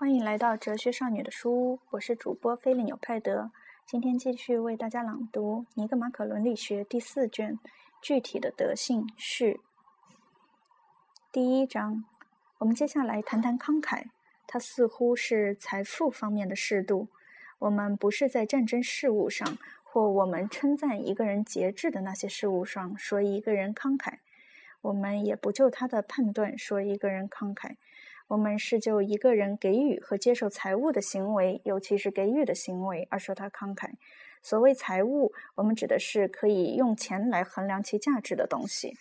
[0.00, 3.50] 欢迎来到哲学少女的书屋，我是主播菲利纽派德。
[3.84, 7.58] 今天继续为大家朗读《尼格马可伦理学》第四卷，
[8.00, 9.58] 具体的德性是
[11.32, 12.04] 第一章。
[12.58, 14.04] 我们接下来谈谈慷慨，
[14.46, 17.08] 它似乎是财富方面的适度。
[17.58, 24.18] 我们不是在战争事务上，或我们称赞一个人节制的那些事物上说一个人慷慨，
[24.80, 27.74] 我们也不就他的判断说一个人慷慨。
[28.28, 33.92] 我们是就一个人给予和接受财物的行为，尤其是给予的行为而说他慷慨。
[34.42, 38.94] 所谓财物，我们指的是可以用钱来衡量其价值的东西。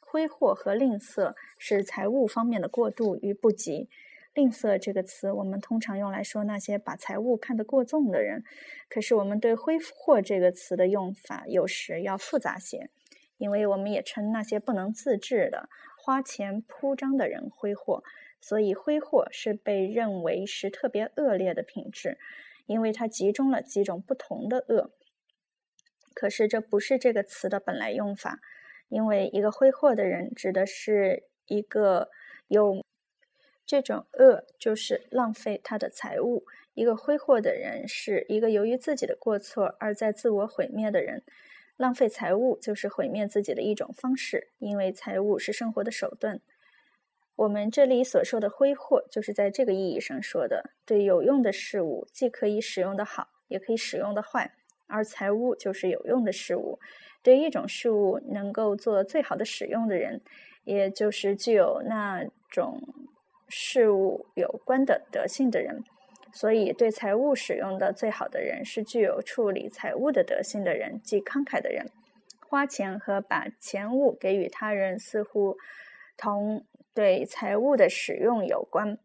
[0.00, 3.90] 挥霍和吝啬是财物方面的过度与不及。
[4.32, 8.44] 吝啬这个词，我们通常用来说那些把财物看得过重的人。
[8.88, 12.88] 可是，我们对挥霍这个词的用法有时要复杂些，
[13.36, 18.02] 因为我们也称那些不能自制的、花钱铺张的人挥霍。
[18.40, 22.18] 所以，挥霍是被认为是特别恶劣的品质，
[22.66, 24.90] 因为它集中了几种不同的恶。
[26.14, 28.40] 可是，这不是这个词的本来用法，
[28.88, 32.10] 因为一个挥霍的人指的是一个
[32.48, 32.84] 有
[33.66, 36.44] 这种恶，就是浪费他的财物。
[36.74, 41.22] 一个挥霍的人是一个由于自己的过错而在自我毁灭的人。
[41.76, 46.40] 浪费财物就是毁灭自己的一种方式，因为财物是生活的手段。
[47.40, 54.52] 我们这里所说的挥霍，就是在这个意义上说的，对有用的事物，既可以使用的好，也可以使用的坏。
[54.86, 56.78] 而财物就是有用的事物，
[57.22, 60.20] 对一种事物能够做最好的使用的人，
[60.64, 62.78] 也就是具有那种
[63.48, 65.82] 事物有关的德性的人。
[66.34, 71.86] 所以，对财物使用的最好的人，是具有处理财物的德性的人，即慷慨的人。
[72.46, 75.56] 花钱和把钱物给予他人，似乎
[76.18, 76.66] 同。
[76.94, 78.98] 对财物的使用有关，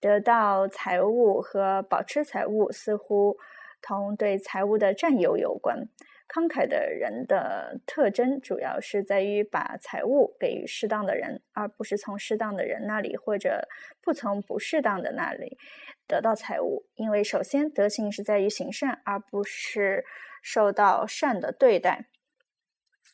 [0.00, 3.38] 得到财物和保持财物似乎
[3.80, 5.88] 同对财物的占有有关。
[6.28, 13.68] 慷慨的人的特征主要是在于把财物给予适当的人，而不是从适当的人那里或者
[14.00, 15.58] 不从不适当的那里
[16.06, 16.86] 得到财物。
[16.94, 20.06] 因为首先，德行是在于行善，而不是
[20.42, 22.06] 受到善的对待，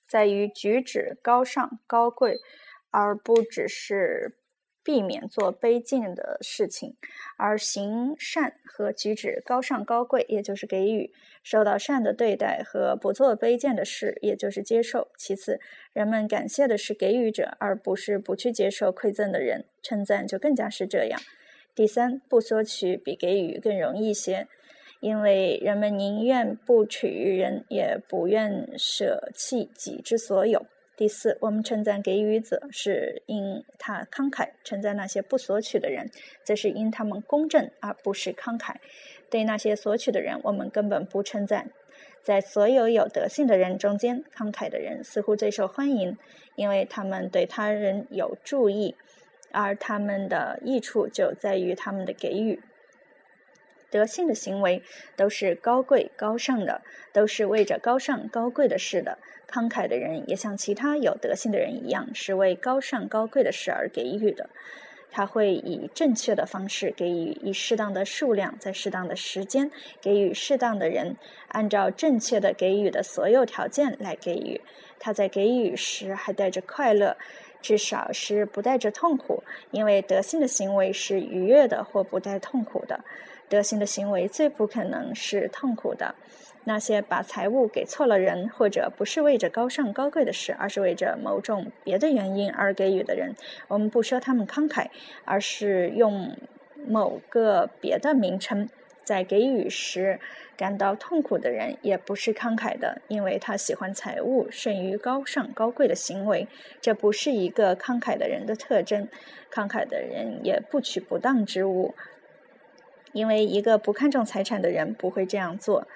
[0.06, 2.36] 在于举止高尚高贵。
[2.90, 4.36] 而不只是
[4.84, 6.96] 避免做卑贱的事情，
[7.36, 11.12] 而行善和举止高尚高贵，也就是给予
[11.42, 15.08] 受到善的对待和不做卑贱的事，也就是接受。
[15.18, 15.60] 其次，
[15.92, 19.66] 人们感谢的是给予者，而不是不去接受馈赠的人。
[19.82, 21.20] 称赞就更加是这样。
[21.74, 24.48] 第三，不索取比给予更容易些，
[25.00, 30.66] 因为人们宁愿不取于人，也不愿舍弃己之所有。
[30.98, 36.10] 第四，我们称赞给予者，是因他慷慨；称赞那些不索取的人，
[36.42, 38.74] 则是因他们公正而不是慷慨。
[39.30, 41.70] 对那些索取的人，我们根本不称赞。
[42.20, 46.18] 在所有有德性的人中间，慷慨的人似乎最受欢迎，
[46.56, 48.96] 因为他们对他人有注意，
[49.52, 52.60] 而他们的益处就在于他们的给予。
[53.90, 54.82] 德性的行为
[55.16, 56.82] 都是高贵高尚的，
[57.12, 59.18] 都是为着高尚高贵的事的。
[59.50, 64.50] 慷慨的人也像其他有德性的人一样，是为高尚高贵的事而给予的。
[65.10, 69.70] 他会以正确的方式给予，以适当的数量，在适当的时间
[70.02, 71.16] 给予适当的人，
[71.48, 74.60] 按照正确的给予的所有条件来给予。
[75.00, 77.16] 他在给予时还带着快乐，
[77.62, 83.02] 至少是不带着痛苦，因为德性的行为是愉悦的或不带痛苦的。
[83.48, 86.14] 德行的行为最不可能是痛苦的。
[86.64, 93.34] 那些把财物给错了人，或者不是为着高尚高贵的事，而是为着某种别的原因而给予的人，
[93.68, 94.88] 我们不说他们慷慨，
[95.24, 96.36] 而是用
[96.86, 98.68] 某个别的名称。
[99.02, 100.20] 在给予时
[100.54, 106.46] 感到痛苦的人，也不是慷慨的，因为他喜欢财物胜于高尚高贵的行为。
[106.82, 109.08] 这不是一个慷慨的人的特征。
[109.50, 111.94] 慷慨的人也不取不当之物。
[113.12, 115.86] 因为一个不看重财产的人不会这样做，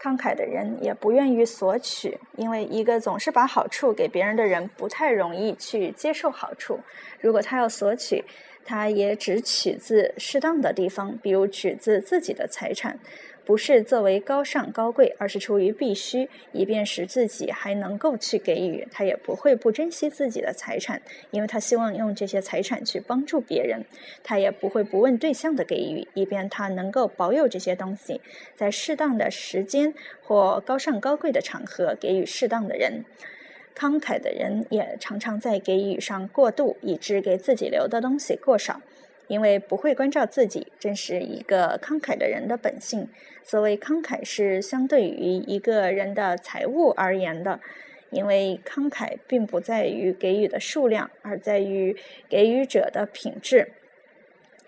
[0.00, 2.18] 慷慨的人也不愿意索取。
[2.36, 6.80] 因为一个总是把好处给别人的人不太容易去接受好处。
[7.20, 8.24] 如果他要索取，
[8.64, 12.98] 他也只取自适当的地方，比如取自自己的财产。
[13.50, 18.86] 不是作为高尚高贵，而是出于必须，以便使自己还能够去给予。
[18.92, 21.02] 他也不会不珍惜自己的财产，
[21.32, 23.84] 因为他希望用这些财产去帮助别人。
[24.22, 28.20] 他也不会不问对象的给予，以便他能够保有这些东西，
[28.54, 29.92] 在适当的时间
[30.22, 33.04] 或高尚高贵的场合给予适当的人。
[33.74, 38.80] 慷慨的人也常常在给予上过度，以致给自己留的东西过少。
[39.30, 43.08] 因为不会关照自己，正是一个慷慨的人的本性。
[43.44, 47.60] 所谓慷慨，是相对于一个人的财物而言的，
[48.10, 51.96] 因为慷慨并不在于给予的数量，而在于
[52.28, 53.70] 给予者的品质。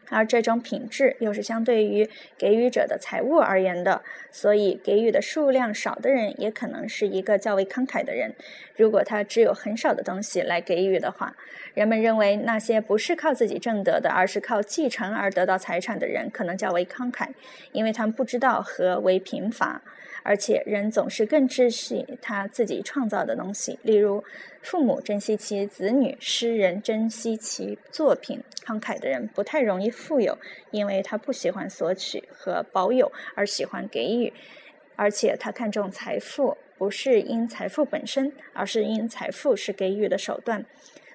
[0.09, 8.35] 而这种品质又是相对于给予者的财物而言的，所以给予的数量少的人也可能是一个较为慷慨的人。
[8.77, 11.35] 如果他只有很少的东西来给予的话，
[11.75, 17.29] 人们认为那些不是靠自己挣得的，而是靠继承而得到财产的人可能较为慷慨，
[17.73, 19.83] 因为他们不知道何为贫乏。
[20.25, 24.23] 而且人总是更珍惜他自己创造的东西，例如
[24.63, 28.41] 父母珍惜其子女，诗人珍惜其作品。
[28.65, 30.39] 慷慨的人不太容易富有，
[30.71, 34.33] 因为他不喜欢索取和保有，而喜欢给予。
[34.95, 40.65] 而且他看重财富，不是因财富本身，而是因财富是给予的手段。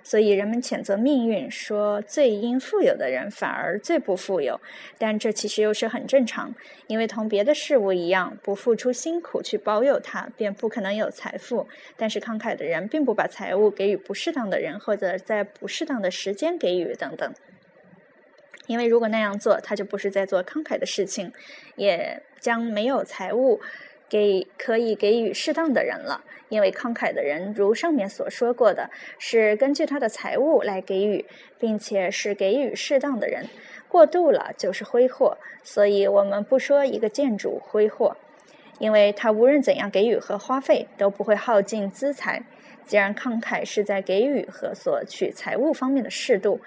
[0.09, 4.57] 所以人们谴责命运，说最应富有的人反而最不富有，
[4.97, 6.55] 但这其实又是很正常，
[6.87, 11.67] 因为同别的事物一样，不付出辛苦去保有它，便不可能有财富。
[11.97, 17.33] 但是慷慨的人并不把财物给予不适当的人，或者在不适当的时间给予等等，
[18.67, 21.33] 因为如果那样做，他就不是在做慷慨的事情，
[21.75, 23.59] 也将没有财物。
[24.09, 28.89] 给可以给予适当的人了，因为慷慨的人，如上面所说过的，
[29.19, 31.25] 是根据他的财物来给予，
[31.59, 33.45] 并且是给予适当的人。
[33.89, 38.15] 过度了就是挥霍，所以我们不说一个建筑挥霍，
[38.79, 42.43] 因为他无论怎样给予和花费都不会耗尽资财。
[42.85, 46.61] 既然慷慨是在给予和索取财物方面的适度，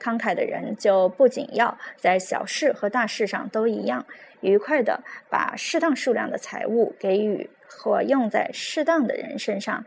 [0.00, 4.06] 慷慨的人就不仅要在小事和大事上都一样。
[4.44, 9.84] 愉快的把适当数量的财物给予或用在适当的人身上，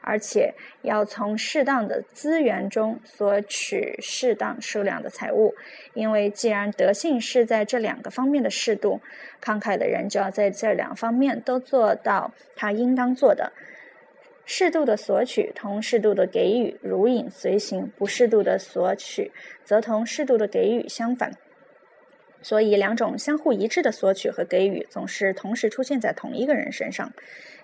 [0.00, 5.54] 而且要从适当的资源中索取适当数量的财物。
[5.92, 9.00] 因为既然德性是在这两个方面的适度，
[9.42, 13.52] 慷慨的人就要在这两方面都做到他应当做的。
[14.46, 19.30] 适度的索取同适度的给予如影随形，不适度的索取
[19.62, 21.30] 则同适度的给予相反。
[22.42, 27.12] 所以，两种相互一致的索取和给予总是同时出现在同一个人身上。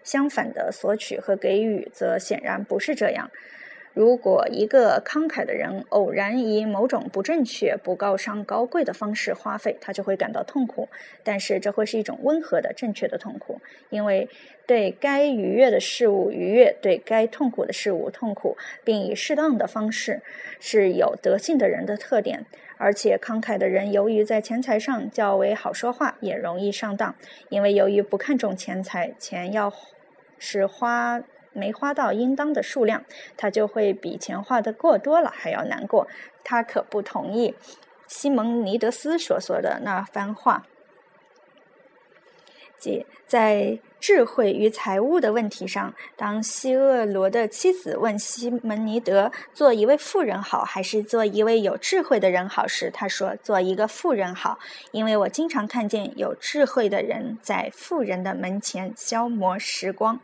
[0.04, 3.30] 相反的索取和给予则显然不是这样。
[3.92, 10.90] 如果一个慷慨的人偶然以某种不正确、不高尚、高贵的方式花费，他就会感到痛苦。
[11.24, 14.28] 但是，这会是一种温和的、正确的痛苦，因为
[14.66, 20.20] 对该愉悦的事物愉悦，对该痛苦的事物痛苦，并以适当的方式，
[20.60, 22.44] 是有德性的人的特点。
[22.78, 27.14] 而且慷慨的人，由于在钱财上较为好说话，也容易上当。
[27.48, 29.72] 因为由于不看重钱财，钱要
[30.38, 33.04] 是花没花到应当的数量，
[33.36, 36.06] 他就会比钱花的过多了还要难过。
[36.44, 37.54] 他可不同意
[38.06, 40.66] 西蒙尼德斯所说的那番话。
[42.78, 54.58] 即在智慧与财务的问题上，当西厄罗的妻子问西门尼德做一位富人好，还是做一位有智慧的人好时，他说：“做一个富人好，
[54.92, 60.20] 因为我经常看见有智慧的人在富人的门前消磨时光。”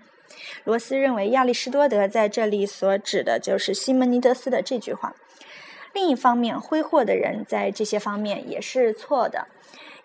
[0.64, 5.14] 罗斯认为亚里士多德在这里所指的就是西门尼德斯的这句话。
[5.92, 9.48] 另一方面，挥霍的人在这些方面也是错的。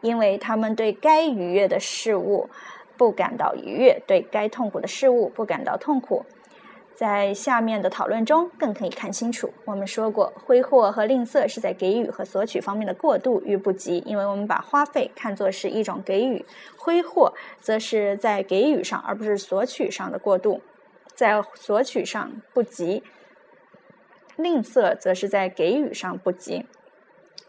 [0.01, 2.49] 因为他们对该愉悦的事物
[2.97, 6.25] 不感到愉悦，对该痛苦的事物不感到痛苦。
[6.95, 9.53] 在下面的讨论中，更可以看清楚。
[9.65, 16.43] 我们说过，挥霍和吝啬是在给予和索取方面的过度与不及，因为我们把花费看作是一种给予，
[16.75, 20.61] 挥霍则是在给予上而不是索取上的过度，
[21.13, 23.03] 在索取上不及；
[24.35, 26.65] 吝啬则是在给予上不及。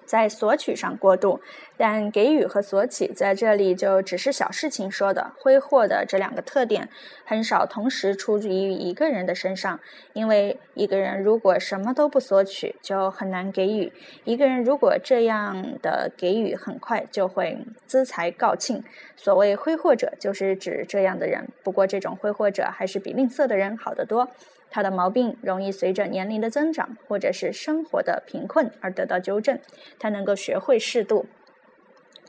[0.08, 1.42] 在索取上过度，
[1.76, 5.32] 但给予和索取在这里就只是小事情说的。
[5.38, 6.88] 挥霍的这两个特点
[7.26, 9.78] 很少同时出自于一个人的身上，
[10.14, 13.92] 因为一个人如果什么都不索取，就很难给予；
[14.24, 18.82] 一个人如果这样的给予，很快就会资财告罄。
[19.14, 21.46] 所谓挥霍者，就是指这样的人。
[21.62, 24.30] 不过，这种挥霍者还是比吝啬的人好得多。
[24.70, 29.58] 他的毛病容易随着年龄的增长，或者是生活的贫困而得到纠正。
[29.98, 31.26] 他能够学会适度，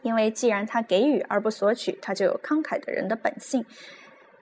[0.02, 3.66] 因为既然他给予而不索取，他就有慷慨的人的本性。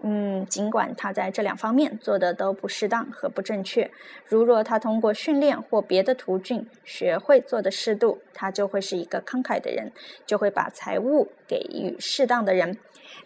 [0.01, 3.89] 嗯，尽管他在这两方面做的都不适当和不正确，
[4.27, 9.91] 如若他通过训练或别的途径学会做的适度，他就会是一个慷慨的人，
[10.25, 12.77] 就会把财物给予适当的人，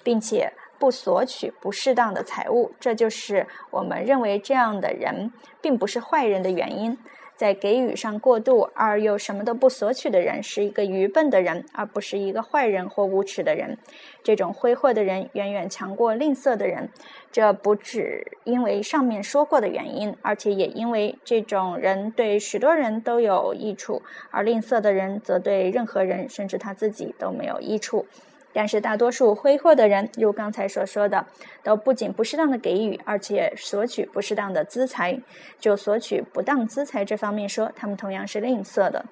[0.01, 0.54] 并且。
[0.82, 6.98] 不索取不适当的财物，这就是我们认为这样的人并不是坏人的原因。
[7.36, 13.78] 在给予上过度而又什么都不索取的人，是一个愚笨的人，而不是一个坏人或无耻的人。
[14.24, 16.90] 这种挥霍的人远远强过吝啬的人。
[17.32, 28.06] 这不只因为上面说过的原因，而且也因为这种人对许多人都有益处，而吝啬的人则对任何人，甚至他自己都没有益处。
[28.53, 31.25] 但是大多数挥霍的人，如刚才所说的，
[31.63, 35.20] 都不仅不适当的给予，而且索取不适当的资财。
[35.60, 39.05] 就索取不当资财这方面说，他们同样是吝啬的。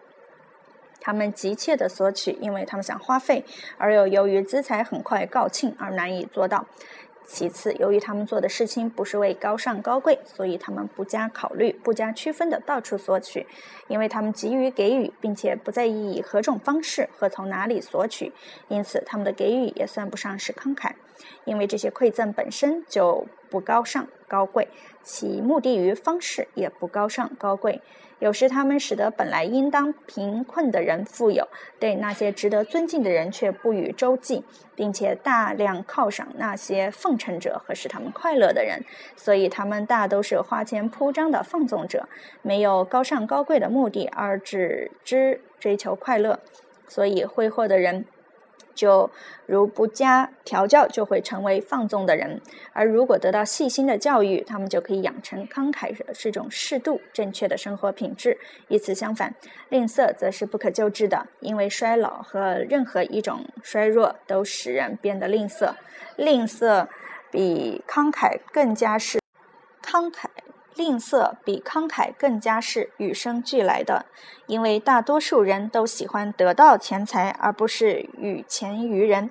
[1.01, 3.45] 他们急切的索取，因为他们想花费，
[3.77, 6.65] 而又由于资财很快告罄而难以做到。
[7.31, 13.45] 其次，由于他们做的事情不是为高尚高贵，所以他们不加考虑、不加区分的到处索取，
[13.87, 18.33] 因为他们急于给予，并且不在意以何种方式和从哪里索取，
[18.67, 20.91] 因此他们的给予也算不上是慷慨，
[21.45, 24.67] 因为这些馈赠本身就不高尚高贵，
[25.03, 27.79] 其目的与方式也不高尚高贵。
[28.19, 31.47] 有时他们使得本来应当贫困的人富有，
[31.79, 34.43] 对那些值得尊敬的人却不予周济，
[34.75, 38.83] 并且大量犒赏那些奉承者和使他们快乐的人，
[39.15, 42.07] 所以他们大都是花钱铺张的放纵者，
[42.41, 46.39] 没有高尚高贵的目的，而只知追求快乐，
[46.87, 48.05] 所以挥霍的人。
[48.79, 49.11] 就
[49.45, 52.39] 如不加调教，就会成为放纵的人；
[52.71, 58.37] 而如果得到细心的教育，他们就可以养成慷慨的这种适度、正确的生活品质。
[58.69, 59.35] 与此相反，
[59.67, 65.73] 吝啬则是不可救治的，因为衰老和任何一种衰弱都使人变得吝啬。
[66.15, 66.87] 吝啬
[67.29, 69.19] 比慷慨更加是
[69.83, 70.27] 慷慨。
[70.79, 74.05] 吝啬比慷慨更加是与生俱来的，
[74.47, 79.29] 因为大多数人都喜欢得到钱财，而不是与钱于人。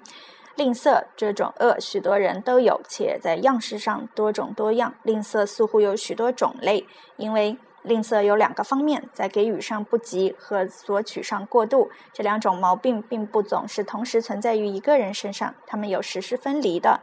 [0.57, 4.95] 吝啬这种恶，许多人都有，且在样式上多种多样。
[5.02, 6.87] 吝啬似乎有许多种类，
[7.17, 7.57] 因为。
[7.88, 17.00] 吝啬有两个方面，在给予上不及和索取上过度，这两种毛病并不总是同时存在于一个人身上，他们有时是分离的。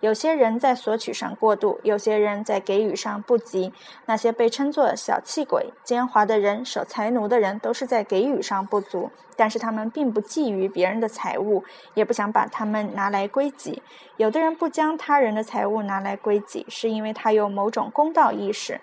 [0.00, 3.72] 有些人在索取上过度，有些人在给予上不及。
[4.06, 11.64] 那些被称作小气鬼、奸猾的人、守财奴的人，都是在给予上不足，但是他们并不觊觎别人的财物，
[11.94, 13.82] 也不想把他们拿来归己。
[14.16, 18.80] 有的人不将他人的财物拿来归己，是因为他有某种公道意识，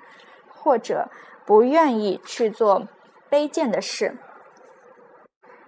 [0.54, 1.10] 或者。
[1.46, 2.88] 不愿意去做
[3.30, 4.18] 卑贱的事，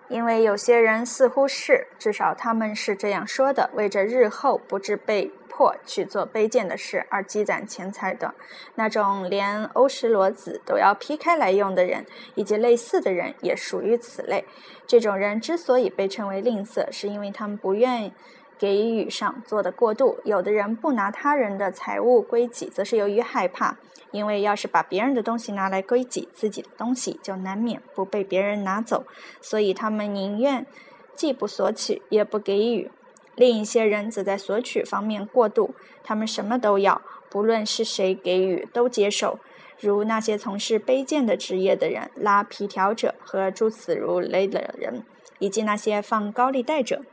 [0.09, 8.33] 因为有些人似乎是，至少他们是这样说的：为着日后不致被迫去做卑贱的事而积攒钱财的
[8.75, 12.05] 那种，连欧石罗子都要劈开来用的人，
[12.35, 14.45] 以及类似的人也属于此类。
[14.87, 18.13] 这种人之所以被称为吝啬，是因为他们不愿意。
[18.57, 23.77] 给予上做的过度，有的人不拿他人的财物归己，则是由于害怕，
[24.11, 29.05] 因为要是把别人的东西拿来归己，自己的东西就难免不被别人拿走，
[29.41, 30.65] 所以他们宁愿
[31.13, 32.89] 既不索取，也不给予。
[33.35, 39.39] 另一些人则在索取方面过度，他们什么都要，不论是谁给予都接受，
[39.79, 45.03] 如那些从事卑贱的职业的人、拉皮条者和诸此如类的人，
[45.37, 47.03] 以及那些放高利贷者。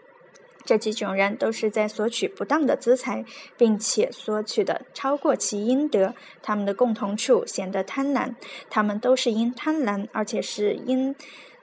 [0.64, 3.25] 这几种人都是在索取不当的资财，
[3.56, 6.14] 并且索取的超过其应得。
[6.42, 8.35] 他们的共同处显得贪婪，
[8.71, 11.14] 他们都是因贪婪，而且是因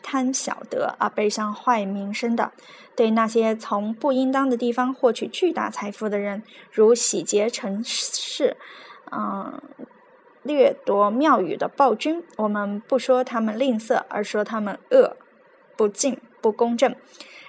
[0.03, 2.51] 贪小得而背上坏名声的。
[2.95, 8.55] 对那些从不应当的地方获取巨大财富的人，如洗劫城市、
[9.11, 9.59] 嗯，
[10.43, 15.17] 掠夺庙宇的暴君，我们不说他们吝啬，而说他们恶、
[15.75, 16.95] 不敬、不公正。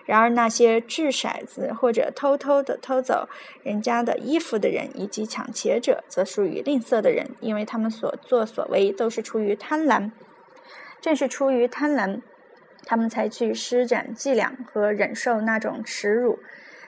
[0.04, 3.28] 然而，那些掷骰子或者偷偷的偷走
[3.62, 10.10] 人家的衣服的人，以及抢劫者，则属于吝啬的人，因为他们所作所为都是出于贪婪。
[11.00, 12.20] 正是出于贪婪，
[12.84, 16.38] 他们才去施展伎俩和忍受那种耻辱。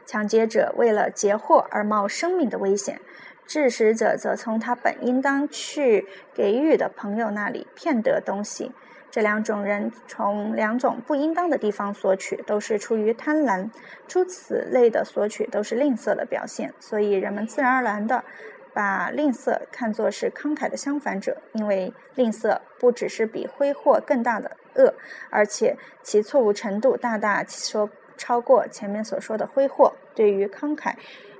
[0.06, 3.00] 抢劫者为了劫货而冒生命的危险，
[3.46, 8.72] 致使者则从他本应当去给予的朋友那里骗得东西。
[9.10, 13.70] 这两种人从两种不应当的地方索取，都是出于贪婪。
[14.08, 18.24] 诸此类的索取都是吝啬的表现，所以人们自然而然的
[18.72, 21.36] 把吝啬看作是慷慨的相反者。
[21.52, 24.92] 因为吝啬不只是比挥霍更大的恶，
[25.30, 29.92] 而且其错误程度大大说超过前面所说的挥霍。
[30.16, 30.94] 对于慷慨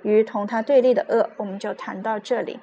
[0.05, 2.61] 与同他对立的恶，我们就谈到这里。